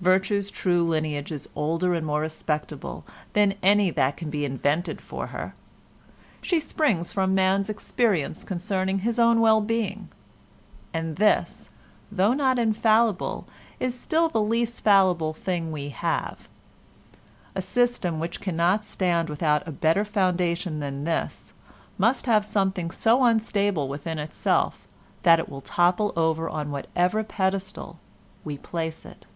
[0.00, 5.26] Virtue's true lineage is older and more respectable than any that can be invented for
[5.26, 5.52] her.
[6.40, 11.68] She springs from man's experience concerning his own well being—and this,
[12.10, 13.46] though not infallible,
[13.78, 16.48] is still the least fallible thing we have.
[17.54, 21.52] A system which cannot stand without a better foundation than this
[21.98, 24.88] must have something so unstable within itself
[25.24, 27.98] that it will topple over on whatever pedestal
[28.44, 29.26] we place it.